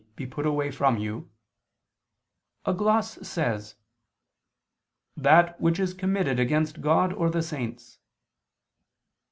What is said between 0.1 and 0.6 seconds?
be put